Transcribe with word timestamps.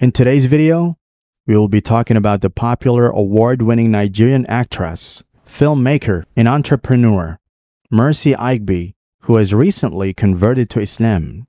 In 0.00 0.12
today's 0.12 0.46
video, 0.46 0.96
we 1.44 1.56
will 1.56 1.66
be 1.66 1.80
talking 1.80 2.16
about 2.16 2.40
the 2.40 2.50
popular 2.50 3.08
award 3.08 3.62
winning 3.62 3.90
Nigerian 3.90 4.46
actress, 4.46 5.24
filmmaker, 5.44 6.22
and 6.36 6.46
entrepreneur, 6.46 7.40
Mercy 7.90 8.32
Aigbe, 8.34 8.94
who 9.22 9.34
has 9.34 9.52
recently 9.52 10.14
converted 10.14 10.70
to 10.70 10.80
Islam. 10.80 11.48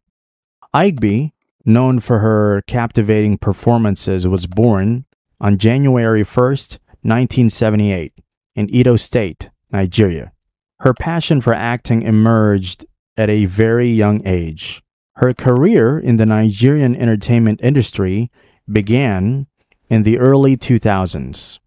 Aigbe, 0.74 1.32
known 1.64 2.00
for 2.00 2.20
her 2.20 2.64
captivating 2.66 3.38
performances, 3.38 4.26
was 4.26 4.48
born 4.48 5.06
on 5.40 5.60
January 5.60 6.24
1st, 6.24 6.80
1978, 7.04 8.14
in 8.56 8.68
Edo 8.72 8.96
State, 8.96 9.52
Nigeria. 9.72 10.32
Her 10.80 10.96
passion 10.96 11.40
for 11.40 11.54
acting 11.54 12.02
emerged 12.02 12.88
at 13.16 13.30
a 13.30 13.46
very 13.46 13.92
young 13.92 14.26
age. 14.26 14.82
Her 15.20 15.34
career 15.34 16.00
in 16.00 16.16
the 16.16 16.26
Nigerian 16.26 16.96
entertainment 16.96 17.60
industry 17.62 18.32
began 18.72 19.48
in 19.90 20.04
the 20.04 20.18
early 20.18 20.56
2000s. 20.56 21.60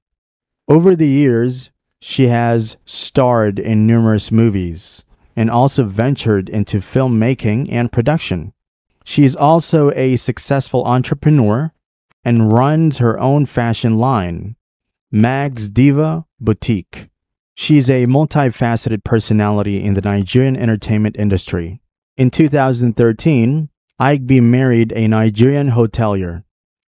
Over 0.69 0.97
the 0.97 1.07
years, 1.07 1.71
she 2.01 2.29
has 2.29 2.79
starred 2.87 3.59
in 3.59 3.87
numerous 3.87 4.33
movies 4.33 5.05
and 5.37 5.51
also 5.51 5.85
ventured 5.85 6.49
into 6.49 6.79
filmmaking 6.79 7.71
and 7.71 7.93
production. 7.93 8.55
She 9.05 9.23
is 9.23 9.37
also 9.37 9.93
a 9.93 10.17
successful 10.17 10.87
entrepreneur 10.87 11.75
and 12.25 12.51
runs 12.51 12.99
her 12.99 13.21
own 13.21 13.45
fashion 13.45 13.99
line, 13.99 14.57
Mags 15.11 15.69
Diva 15.69 16.25
Boutique. 16.41 17.11
She 17.55 17.77
is 17.77 17.91
a 17.91 18.07
multifaceted 18.07 19.05
personality 19.05 19.85
in 19.85 19.93
the 19.93 20.01
Nigerian 20.01 20.57
entertainment 20.57 21.17
industry. 21.19 21.82
In 22.17 22.31
2013, 22.31 23.71
Aigbe 23.99 24.43
married 24.43 24.93
a 24.95 25.09
Nigerian 25.09 25.71
hotelier, 25.71 26.45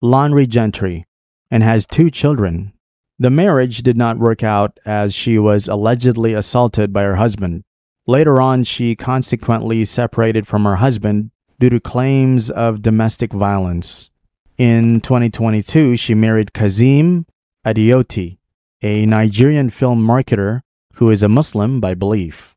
Lanre 0.03 0.47
Gentry, 0.47 1.05
and 1.49 1.63
has 1.63 1.87
two 1.87 2.11
children. 2.11 2.73
The 3.17 3.31
marriage 3.31 3.79
did 3.79 3.97
not 3.97 4.19
work 4.19 4.43
out 4.43 4.79
as 4.85 5.15
she 5.15 5.39
was 5.39 5.67
allegedly 5.67 6.35
assaulted 6.35 6.93
by 6.93 7.01
her 7.01 7.15
husband. 7.15 7.63
Later 8.05 8.39
on, 8.39 8.63
she 8.63 8.95
consequently 8.95 9.85
separated 9.85 10.45
from 10.45 10.65
her 10.65 10.75
husband 10.75 11.31
due 11.59 11.71
to 11.71 11.79
claims 11.79 12.51
of 12.51 12.83
domestic 12.83 13.33
violence. 13.33 14.11
In 14.59 15.01
2022, 15.01 15.97
she 15.97 16.13
married 16.13 16.53
Kazim 16.53 17.25
Adeoti, 17.65 18.37
a 18.83 19.07
Nigerian 19.07 19.71
film 19.71 20.05
marketer 20.05 20.61
who 20.95 21.09
is 21.09 21.23
a 21.23 21.27
Muslim 21.27 21.79
by 21.79 21.95
belief. 21.95 22.56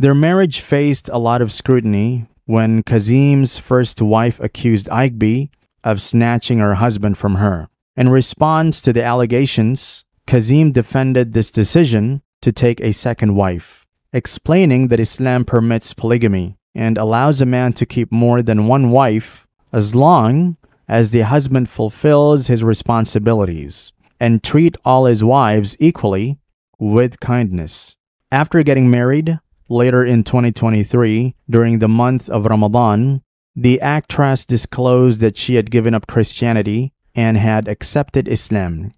Their 0.00 0.14
marriage 0.14 0.60
faced 0.60 1.08
a 1.08 1.18
lot 1.18 1.42
of 1.42 1.52
scrutiny 1.52 2.26
when 2.44 2.84
Kazim's 2.84 3.58
first 3.58 4.00
wife 4.00 4.38
accused 4.38 4.86
Aigbe 4.92 5.50
of 5.82 6.00
snatching 6.00 6.58
her 6.58 6.76
husband 6.76 7.18
from 7.18 7.34
her. 7.34 7.68
In 7.96 8.08
response 8.08 8.80
to 8.82 8.92
the 8.92 9.02
allegations, 9.02 10.04
Kazim 10.24 10.70
defended 10.70 11.32
this 11.32 11.50
decision 11.50 12.22
to 12.42 12.52
take 12.52 12.80
a 12.80 12.92
second 12.92 13.34
wife, 13.34 13.86
explaining 14.12 14.86
that 14.86 15.00
Islam 15.00 15.44
permits 15.44 15.94
polygamy 15.94 16.56
and 16.76 16.96
allows 16.96 17.40
a 17.40 17.46
man 17.46 17.72
to 17.72 17.84
keep 17.84 18.12
more 18.12 18.40
than 18.40 18.68
one 18.68 18.92
wife 18.92 19.48
as 19.72 19.96
long 19.96 20.56
as 20.86 21.10
the 21.10 21.22
husband 21.22 21.68
fulfills 21.68 22.46
his 22.46 22.62
responsibilities 22.62 23.92
and 24.20 24.44
treat 24.44 24.76
all 24.84 25.06
his 25.06 25.24
wives 25.24 25.76
equally 25.80 26.38
with 26.78 27.18
kindness. 27.18 27.96
After 28.30 28.62
getting 28.62 28.88
married, 28.90 29.40
Later 29.70 30.02
in 30.02 30.24
2023, 30.24 31.34
during 31.50 31.78
the 31.78 31.88
month 31.88 32.30
of 32.30 32.46
Ramadan, 32.46 33.20
the 33.54 33.80
actress 33.82 34.46
disclosed 34.46 35.20
that 35.20 35.36
she 35.36 35.56
had 35.56 35.70
given 35.70 35.94
up 35.94 36.06
Christianity 36.06 36.94
and 37.14 37.36
had 37.36 37.68
accepted 37.68 38.28
Islam. 38.28 38.94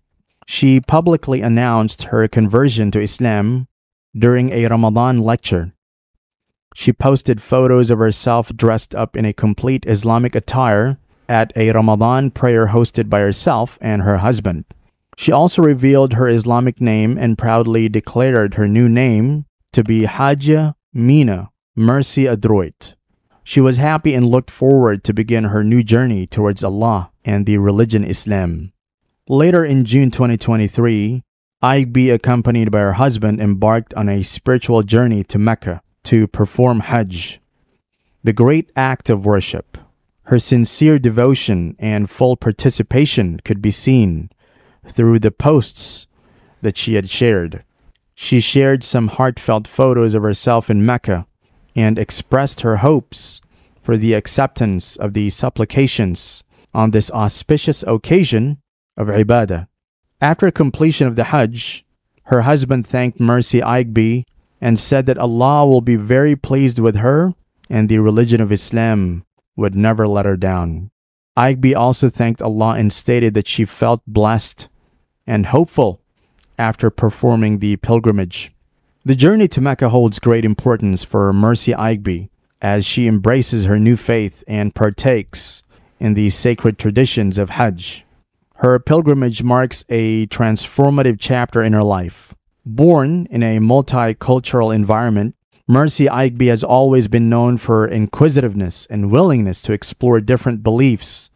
She 0.46 0.80
publicly 0.80 1.40
announced 1.40 2.04
her 2.04 2.28
conversion 2.28 2.90
to 2.92 3.00
Islam 3.00 3.66
during 4.16 4.52
a 4.52 4.66
Ramadan 4.66 5.18
lecture. 5.18 5.72
She 6.74 6.92
posted 6.92 7.42
photos 7.42 7.90
of 7.90 7.98
herself 7.98 8.55
dressed 8.55 8.95
up 8.95 9.16
in 9.16 9.24
a 9.24 9.33
complete 9.33 9.84
Islamic 9.86 10.36
attire 10.36 10.98
at 11.28 11.52
a 11.56 11.72
Ramadan 11.72 12.30
prayer 12.30 12.68
hosted 12.68 13.08
by 13.08 13.20
herself 13.20 13.77
and 13.80 14.02
her 14.02 14.18
husband. 14.18 14.66
She 15.16 15.33
also 15.33 15.62
revealed 15.62 16.12
her 16.12 16.28
Islamic 16.28 16.80
name 16.80 17.18
and 17.18 17.36
proudly 17.36 17.89
declared 17.89 18.55
her 18.55 18.68
new 18.68 18.89
name 18.89 19.46
to 19.73 19.85
be 19.85 20.03
Hajja 20.03 20.75
Mina 20.92 21.51
Mercy 21.77 22.25
Adeoti. 22.25 22.95
She 23.45 23.61
was 23.61 23.79
happy 23.79 24.14
and 24.14 24.27
looked 24.27 24.51
forward 24.51 25.03
to 25.05 25.13
begin 25.13 25.45
her 25.45 25.64
new 25.64 25.83
journey 25.83 26.27
towards 26.27 26.63
Allah 26.63 27.11
and 27.25 27.47
the 27.47 27.58
religion 27.58 28.05
Islam. 28.05 28.73
Later 29.29 29.64
in 29.64 29.85
June 29.85 30.11
2023, 30.11 31.23
Aigbe, 31.63 32.13
accompanied 32.13 32.70
by 32.70 32.81
her 32.81 32.95
husband, 32.95 33.41
embarked 33.41 33.95
on 33.95 34.08
a 34.08 34.23
spiritual 34.23 34.83
journey 34.83 35.23
to 35.25 35.39
Mecca 35.39 35.83
to 36.05 36.27
perform 36.27 36.81
Hajj, 36.81 37.41
the 38.25 38.33
great 38.33 38.70
act 38.75 39.11
of 39.11 39.25
worship. 39.27 39.79
Her 40.25 40.39
sincere 40.39 40.98
devotion 40.98 41.77
and 41.79 42.08
full 42.08 42.37
participation 42.37 43.41
could 43.45 43.61
be 43.61 43.70
seen 43.70 44.31
through 44.87 45.19
the 45.19 45.31
posts 45.31 46.07
that 46.63 46.77
she 46.77 46.95
had 46.95 47.11
shared. 47.11 47.64
She 48.23 48.41
shared 48.41 48.85
some 48.85 49.08
heartfelt 49.08 49.67
photos 49.67 50.13
of 50.13 50.23
herself 50.23 50.69
in 50.69 50.85
Mecca 50.85 51.27
and 51.75 51.98
expressed 51.98 52.61
her 52.61 52.77
hopes 52.77 53.41
for 53.83 53.97
the 53.97 54.13
acceptance 54.13 54.95
of 54.97 55.14
the 55.14 55.31
supplications 55.31 56.45
on 56.75 56.91
this 56.91 57.11
auspicious 57.13 57.83
occasion 57.83 58.58
of 58.95 59.07
Ibadah. 59.08 59.69
After 60.20 60.51
completion 60.51 61.07
of 61.07 61.17
the 61.17 61.33
Hajj, 61.33 61.86
her 62.25 62.42
husband 62.42 62.86
thanked 62.86 63.19
Mercy 63.19 63.61
Aigbe 63.63 64.27
and 64.61 64.79
said 64.79 65.07
that 65.07 65.19
Allah 65.19 65.67
will 65.67 65.81
be 65.81 65.97
very 65.97 66.37
pleased 66.37 66.79
with 66.79 66.97
her 66.97 67.33
and 67.70 67.89
the 67.89 68.01
religion 68.01 68.42
of 68.42 68.52
Islam 68.52 69.25
would 69.57 69.75
never 69.75 70.07
let 70.07 70.27
her 70.27 70.37
down. 70.37 70.91
Aigbe 71.39 71.75
also 71.75 72.11
thanked 72.11 72.42
Allah 72.42 72.75
and 72.75 72.92
stated 72.92 73.33
that 73.33 73.48
she 73.48 73.64
felt 73.64 74.02
blessed 74.07 74.69
and 75.27 75.47
hopeful 75.47 75.99
after 76.60 76.90
performing 76.90 77.58
the 77.58 77.76
pilgrimage. 77.76 78.52
The 79.02 79.16
journey 79.16 79.48
to 79.48 79.62
Mecca 79.62 79.88
holds 79.88 80.18
great 80.18 80.44
importance 80.44 81.04
for 81.04 81.32
Mercy 81.32 81.72
Aigbe 81.72 82.28
as 82.60 82.84
she 82.84 83.06
embraces 83.06 83.64
her 83.64 83.78
new 83.78 83.96
faith 83.96 84.44
and 84.46 84.74
partakes 84.74 85.62
in 85.98 86.12
the 86.12 86.28
sacred 86.28 86.78
traditions 86.78 87.38
of 87.38 87.50
Hajj. 87.50 88.04
Her 88.56 88.78
pilgrimage 88.78 89.42
marks 89.42 89.86
a 89.88 90.26
transformative 90.26 91.16
chapter 91.18 91.62
in 91.62 91.72
her 91.72 91.82
life. 91.82 92.34
Born 92.66 93.27
in 93.30 93.42
a 93.42 93.58
multicultural 93.58 94.74
environment, 94.74 95.34
Mercy 95.66 96.08
Aigbe 96.08 96.48
has 96.48 96.62
always 96.62 97.08
been 97.08 97.30
known 97.30 97.56
for 97.56 97.88
inquisitiveness 97.88 98.86
and 98.90 99.10
willingness 99.10 99.62
to 99.62 99.72
explore 99.72 100.20
different 100.20 100.62
beliefs 100.62 101.30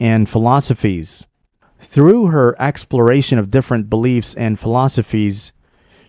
and 0.00 0.28
philosophies. 0.28 1.28
Through 1.84 2.28
her 2.28 2.56
exploration 2.60 3.38
of 3.38 3.50
different 3.50 3.88
beliefs 3.88 4.34
and 4.34 4.58
philosophies, 4.58 5.52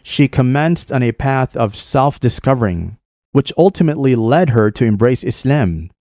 she 0.01 0.27
commenced 0.27 0.91
on 0.91 1.03
a 1.03 1.11
path 1.11 1.55
of 1.55 1.75
self 1.75 2.19
discovering, 2.19 2.97
which 3.33 3.53
ultimately 3.57 4.15
led 4.15 4.49
her 4.49 4.71
to 4.71 4.85
embrace 4.85 5.23
Islam. 5.23 5.91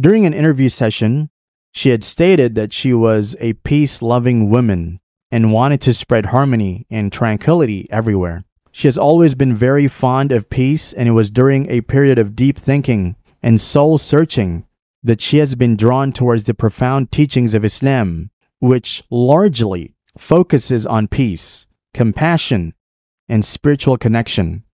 During 0.00 0.26
an 0.26 0.34
interview 0.34 0.68
session, 0.68 1.30
she 1.70 1.90
had 1.90 2.02
stated 2.02 2.54
that 2.54 2.72
she 2.72 2.92
was 2.92 3.36
a 3.38 3.52
peace 3.52 4.02
loving 4.02 4.50
woman 4.50 4.98
and 5.30 5.52
wanted 5.52 5.80
to 5.82 5.94
spread 5.94 6.26
harmony 6.26 6.86
and 6.90 7.12
tranquility 7.12 7.86
everywhere. 7.90 8.44
She 8.72 8.88
has 8.88 8.98
always 8.98 9.34
been 9.34 9.54
very 9.54 9.86
fond 9.86 10.32
of 10.32 10.50
peace, 10.50 10.92
and 10.92 11.08
it 11.08 11.12
was 11.12 11.30
during 11.30 11.68
a 11.70 11.82
period 11.82 12.18
of 12.18 12.34
deep 12.34 12.58
thinking 12.58 13.16
and 13.42 13.60
soul 13.60 13.98
searching 13.98 14.64
that 15.02 15.20
she 15.20 15.38
has 15.38 15.54
been 15.54 15.76
drawn 15.76 16.10
towards 16.12 16.44
the 16.44 16.54
profound 16.54 17.12
teachings 17.12 17.54
of 17.54 17.64
Islam 17.64 18.30
which 18.60 19.02
largely 19.10 19.94
focuses 20.16 20.86
on 20.86 21.08
peace, 21.08 21.66
compassion, 21.92 22.74
and 23.28 23.44
spiritual 23.44 23.96
connection. 23.96 24.64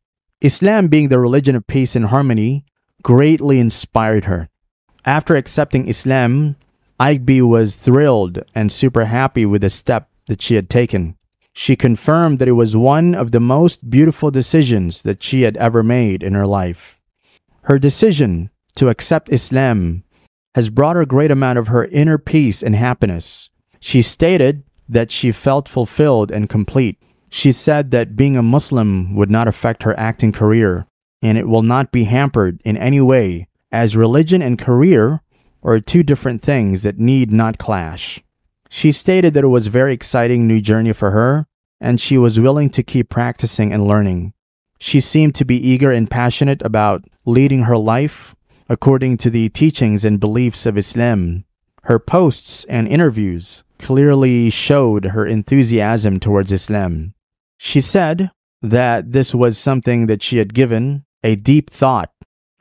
Islam, 0.40 0.88
being 0.88 1.08
the 1.08 1.18
religion 1.18 1.56
of 1.56 1.66
peace 1.66 1.96
and 1.96 2.06
harmony, 2.06 2.64
greatly 3.02 3.58
inspired 3.58 4.26
her. 4.26 4.48
After 5.04 5.36
accepting 5.36 5.88
Islam, 5.88 6.56
Aigbe 6.98 7.40
was 7.42 7.76
thrilled 7.76 8.42
and 8.54 8.72
super 8.72 9.04
happy 9.04 9.46
with 9.46 9.62
the 9.62 9.70
step 9.70 10.08
that 10.26 10.42
she 10.42 10.56
had 10.56 10.68
taken. 10.68 11.16
She 11.52 11.76
confirmed 11.76 12.38
that 12.38 12.48
it 12.48 12.52
was 12.52 12.76
one 12.76 13.14
of 13.14 13.30
the 13.30 13.40
most 13.40 13.88
beautiful 13.88 14.30
decisions 14.30 15.02
that 15.02 15.22
she 15.22 15.42
had 15.42 15.56
ever 15.56 15.82
made 15.82 16.22
in 16.22 16.34
her 16.34 16.46
life. 16.46 17.00
Her 17.62 17.78
decision 17.78 18.50
to 18.76 18.88
accept 18.88 19.32
Islam 19.32 20.04
has 20.54 20.70
brought 20.70 20.96
her 20.96 21.06
great 21.06 21.30
amount 21.30 21.58
of 21.58 21.68
her 21.68 21.86
inner 21.86 22.18
peace 22.18 22.62
and 22.62 22.74
happiness. 22.76 23.50
She 23.80 24.02
stated 24.02 24.62
that 24.88 25.10
she 25.10 25.32
felt 25.32 25.68
fulfilled 25.68 26.30
and 26.30 26.48
complete. 26.48 26.98
She 27.28 27.52
said 27.52 27.90
that 27.90 28.16
being 28.16 28.36
a 28.36 28.42
Muslim 28.42 29.14
would 29.14 29.30
not 29.30 29.48
affect 29.48 29.82
her 29.82 29.98
acting 29.98 30.32
career, 30.32 30.86
and 31.22 31.36
it 31.36 31.48
will 31.48 31.62
not 31.62 31.92
be 31.92 32.04
hampered 32.04 32.60
in 32.64 32.76
any 32.76 33.00
way, 33.00 33.48
as 33.72 33.96
religion 33.96 34.42
and 34.42 34.58
career 34.58 35.22
are 35.62 35.80
two 35.80 36.02
different 36.02 36.42
things 36.42 36.82
that 36.82 36.98
need 36.98 37.32
not 37.32 37.58
clash. 37.58 38.22
She 38.68 38.92
stated 38.92 39.34
that 39.34 39.44
it 39.44 39.48
was 39.48 39.66
a 39.66 39.70
very 39.70 39.92
exciting 39.92 40.46
new 40.46 40.60
journey 40.60 40.92
for 40.92 41.10
her, 41.10 41.46
and 41.80 42.00
she 42.00 42.16
was 42.16 42.40
willing 42.40 42.70
to 42.70 42.82
keep 42.82 43.08
practicing 43.08 43.72
and 43.72 43.86
learning. 43.86 44.32
She 44.78 45.00
seemed 45.00 45.34
to 45.36 45.44
be 45.44 45.56
eager 45.56 45.90
and 45.90 46.10
passionate 46.10 46.62
about 46.62 47.04
leading 47.24 47.62
her 47.62 47.76
life 47.76 48.34
according 48.68 49.16
to 49.18 49.30
the 49.30 49.48
teachings 49.48 50.04
and 50.04 50.20
beliefs 50.20 50.66
of 50.66 50.76
Islam. 50.76 51.44
Her 51.84 51.98
posts 51.98 52.64
and 52.64 52.88
interviews 52.88 53.62
clearly 53.78 54.50
showed 54.50 55.06
her 55.06 55.26
enthusiasm 55.26 56.20
towards 56.20 56.52
Islam. 56.52 57.14
She 57.58 57.80
said 57.80 58.30
that 58.62 59.12
this 59.12 59.34
was 59.34 59.58
something 59.58 60.06
that 60.06 60.22
she 60.22 60.38
had 60.38 60.54
given 60.54 61.04
a 61.22 61.36
deep 61.36 61.70
thought 61.70 62.10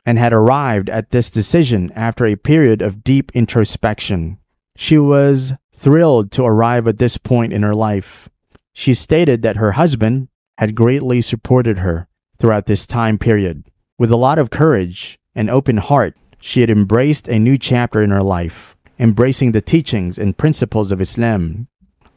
and 0.04 0.18
had 0.18 0.32
arrived 0.32 0.88
at 0.88 1.10
this 1.10 1.30
decision 1.30 1.90
after 1.94 2.24
a 2.26 2.36
period 2.36 2.80
of 2.80 3.02
deep 3.02 3.32
introspection. 3.34 4.38
She 4.76 4.98
was 4.98 5.54
thrilled 5.74 6.30
to 6.32 6.44
arrive 6.44 6.86
at 6.86 6.98
this 6.98 7.18
point 7.18 7.52
in 7.52 7.62
her 7.62 7.74
life. 7.74 8.28
She 8.72 8.94
stated 8.94 9.42
that 9.42 9.56
her 9.56 9.72
husband 9.72 10.28
had 10.58 10.74
greatly 10.74 11.20
supported 11.20 11.78
her 11.78 12.08
throughout 12.38 12.66
this 12.66 12.86
time 12.86 13.18
period. 13.18 13.64
With 13.98 14.10
a 14.10 14.16
lot 14.16 14.38
of 14.38 14.50
courage 14.50 15.18
and 15.34 15.50
open 15.50 15.78
heart, 15.78 16.16
she 16.40 16.60
had 16.60 16.70
embraced 16.70 17.28
a 17.28 17.38
new 17.38 17.58
chapter 17.58 18.02
in 18.02 18.10
her 18.10 18.22
life, 18.22 18.75
embracing 18.98 19.52
the 19.52 19.60
teachings 19.60 20.18
and 20.18 20.38
principles 20.38 20.92
of 20.92 21.00
Islam. 21.00 21.68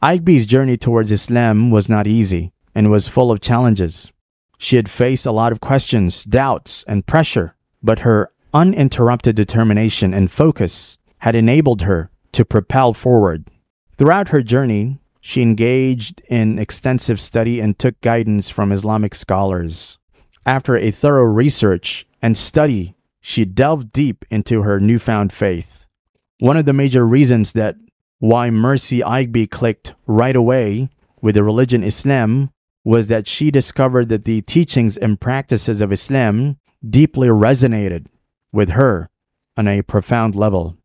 Aigbe's 0.02 0.46
journey 0.46 0.76
towards 0.76 1.12
Islam 1.12 1.70
was 1.70 1.88
not 1.88 2.06
easy 2.06 2.52
and 2.74 2.90
was 2.90 3.08
full 3.08 3.30
of 3.30 3.40
challenges. 3.40 4.12
She 4.58 4.76
had 4.76 4.90
faced 4.90 5.26
a 5.26 5.32
lot 5.32 5.52
of 5.52 5.60
questions, 5.60 6.24
doubts, 6.24 6.84
and 6.86 7.06
pressure, 7.06 7.54
but 7.82 8.00
her 8.00 8.30
uninterrupted 8.52 9.36
determination 9.36 10.12
and 10.14 10.30
focus 10.30 10.98
had 11.18 11.34
enabled 11.34 11.82
her 11.82 12.10
to 12.32 12.44
propel 12.44 12.92
forward. 12.92 13.50
Throughout 13.98 14.28
her 14.28 14.42
journey, 14.42 14.98
she 15.20 15.42
engaged 15.42 16.22
in 16.28 16.58
extensive 16.58 17.20
study 17.20 17.60
and 17.60 17.78
took 17.78 18.00
guidance 18.00 18.48
from 18.48 18.72
Islamic 18.72 19.14
scholars. 19.14 19.98
After 20.46 20.76
a 20.76 20.90
thorough 20.90 21.24
research 21.24 22.06
and 22.22 22.36
study, 22.36 22.94
she 23.20 23.44
delved 23.44 23.92
deep 23.92 24.24
into 24.30 24.62
her 24.62 24.80
newfound 24.80 25.32
faith. 25.32 25.84
One 26.40 26.56
of 26.56 26.64
the 26.64 26.72
major 26.72 27.06
reasons 27.06 27.52
that 27.52 27.76
why 28.18 28.48
Mercy 28.48 29.00
Aigbe 29.00 29.50
clicked 29.50 29.92
right 30.06 30.34
away 30.34 30.88
with 31.20 31.34
the 31.34 31.44
religion 31.44 31.84
Islam 31.84 32.50
was 32.82 33.08
that 33.08 33.28
she 33.28 33.50
discovered 33.50 34.08
that 34.08 34.24
the 34.24 34.40
teachings 34.40 34.96
and 34.96 35.20
practices 35.20 35.82
of 35.82 35.92
Islam 35.92 36.56
deeply 36.88 37.28
resonated 37.28 38.06
with 38.52 38.70
her 38.70 39.10
on 39.58 39.68
a 39.68 39.82
profound 39.82 40.34
level. 40.34 40.78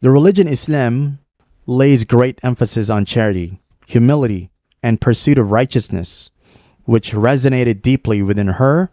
The 0.00 0.10
religion 0.10 0.48
Islam 0.48 1.18
lays 1.66 2.06
great 2.06 2.40
emphasis 2.42 2.88
on 2.88 3.04
charity, 3.04 3.60
humility, 3.86 4.50
and 4.82 5.02
pursuit 5.02 5.36
of 5.36 5.50
righteousness, 5.50 6.30
which 6.86 7.12
resonated 7.12 7.82
deeply 7.82 8.22
within 8.22 8.48
her 8.48 8.90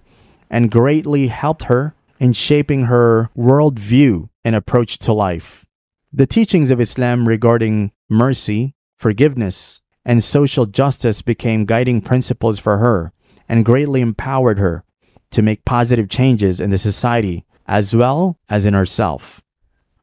and 0.50 0.70
greatly 0.70 1.28
helped 1.28 1.64
her 1.64 1.96
in 2.20 2.34
shaping 2.34 2.88
her 2.88 3.30
worldview 3.38 4.28
and 4.44 4.58
approach 4.58 5.00
to 5.00 5.14
life. 5.14 5.66
The 6.14 6.28
teachings 6.28 6.72
of 6.72 6.82
Islam 6.82 7.26
regarding 7.26 7.94
mercy, 8.10 8.76
forgiveness, 8.98 9.80
and 10.04 10.22
social 10.22 10.66
justice 10.66 11.22
became 11.22 11.64
guiding 11.64 12.02
principles 12.02 12.60
for 12.60 12.80
her 12.80 13.14
and 13.48 13.64
greatly 13.64 14.02
empowered 14.02 14.60
her 14.60 14.84
to 15.32 15.42
make 15.42 15.64
positive 15.64 16.10
changes 16.10 16.60
in 16.60 16.70
the 16.70 16.78
society 16.78 17.46
as 17.66 17.96
well 17.96 18.38
as 18.50 18.66
in 18.66 18.74
herself. 18.74 19.42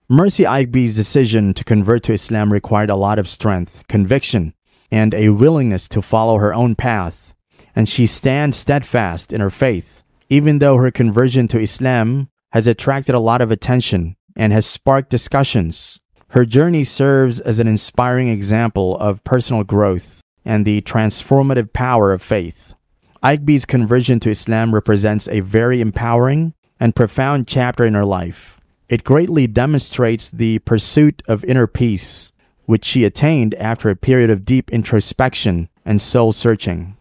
Mercy 0.08 0.44
Aigbe's 0.44 0.96
decision 0.96 1.52
to 1.52 1.62
convert 1.62 2.05
to 2.05 2.14
Islam 2.14 2.55
required 2.55 2.88
a 2.88 2.96
lot 2.96 3.19
of 3.19 3.28
strength, 3.28 3.87
conviction, 3.87 4.55
and 4.90 5.12
a 5.12 5.28
willingness 5.28 5.88
to 5.88 6.00
follow 6.00 6.38
her 6.38 6.55
own 6.55 6.75
path, 6.75 7.34
and 7.76 7.87
she 7.87 8.06
stands 8.06 8.56
steadfast 8.56 9.31
in 9.31 9.43
her 9.43 9.50
faith, 9.50 10.02
even 10.31 10.58
though 10.58 10.78
her 10.78 10.90
conversion 10.90 11.46
to 11.49 11.60
Islam 11.60 12.31
has 12.52 12.66
attracted 12.66 13.14
a 13.14 13.20
lot 13.20 13.43
of 13.43 13.50
attention 13.50 14.16
and 14.38 14.52
has 14.52 14.64
sparked 14.64 15.11
discussions. 15.11 16.00
Her 16.29 16.46
journey 16.46 16.85
serves 16.85 17.40
as 17.40 17.58
an 17.58 17.67
inspiring 17.67 18.29
example 18.29 18.96
of 18.99 19.25
personal 19.25 19.64
growth 19.64 20.23
and 20.44 20.64
the 20.64 20.81
transformative 20.82 21.73
power 21.73 22.12
of 22.12 22.23
faith. 22.23 22.75
Aigbe's 23.23 23.64
conversion 23.64 24.20
to 24.20 24.31
Islam 24.31 24.73
represents 24.73 25.29
a 25.29 25.40
very 25.40 25.81
empowering 25.81 26.55
and 26.79 26.94
profound 26.94 27.49
chapter 27.49 27.85
in 27.85 27.94
her 27.94 28.05
life. 28.05 28.61
It 28.88 29.05
greatly 29.05 29.46
demonstrates 29.46 30.31
the 30.31 30.61
pursuit 30.61 31.23
of 31.26 31.44
inner 31.44 31.67
peace, 31.67 32.32
which 32.67 32.84
she 32.84 33.05
attained 33.05 33.55
after 33.56 33.91
a 33.91 33.96
period 33.96 34.31
of 34.31 34.44
deep 34.44 34.70
introspection 34.70 35.69
and 35.84 36.00
soul 36.00 36.32
searching. 36.32 36.96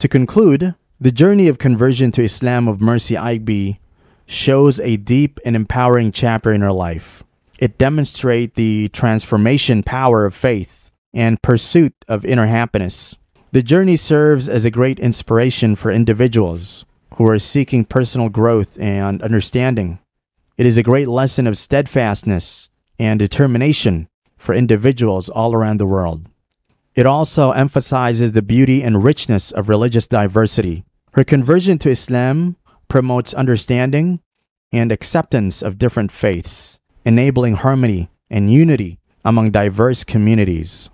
To 0.00 0.08
conclude, 0.08 0.74
the 1.00 1.12
journey 1.12 1.48
of 1.48 1.58
conversion 1.58 2.12
to 2.12 2.22
Islam 2.22 2.68
of 2.68 2.80
Mercy 2.80 3.14
Aigbe 3.14 3.78
shows 4.26 4.80
a 4.80 4.96
deep 4.96 5.38
and 5.44 5.56
empowering 5.56 6.12
chapter 6.12 6.52
in 6.52 6.60
her 6.60 6.72
life. 6.72 7.22
It 7.58 7.78
demonstrates 7.78 8.54
the 8.54 8.88
transformation 8.88 9.82
power 9.82 10.26
of 10.26 10.34
faith 10.34 10.90
and 11.14 11.40
pursuit 11.40 11.94
of 12.08 12.24
inner 12.24 12.46
happiness. 12.46 13.16
The 13.52 13.62
journey 13.62 13.96
serves 13.96 14.48
as 14.48 14.64
a 14.64 14.70
great 14.70 14.98
inspiration 14.98 15.76
for 15.76 15.90
individuals 15.90 16.84
who 17.14 17.26
are 17.26 17.38
seeking 17.38 17.84
personal 17.84 18.28
growth 18.28 18.78
and 18.78 19.22
understanding. 19.22 19.98
It 20.58 20.66
is 20.66 20.76
a 20.76 20.82
great 20.82 21.08
lesson 21.08 21.46
of 21.46 21.56
steadfastness 21.56 22.68
and 22.98 23.18
determination 23.18 24.08
for 24.36 24.54
individuals 24.54 25.28
all 25.28 25.54
around 25.54 25.78
the 25.78 25.86
world. 25.86 26.28
It 26.94 27.06
also 27.06 27.52
emphasizes 27.52 28.32
the 28.32 28.42
beauty 28.42 28.82
and 28.82 29.04
richness 29.04 29.50
of 29.52 29.68
religious 29.68 30.06
diversity. 30.06 30.84
Her 31.12 31.24
conversion 31.24 31.78
to 31.78 31.90
Islam 31.90 32.56
promotes 32.88 33.34
understanding 33.34 34.20
and 34.72 34.90
acceptance 34.92 35.62
of 35.62 35.78
different 35.78 36.12
faiths, 36.12 36.78
enabling 37.04 37.54
harmony 37.56 38.10
and 38.30 38.52
unity 38.52 38.98
among 39.24 39.50
diverse 39.50 40.04
communities. 40.04 40.90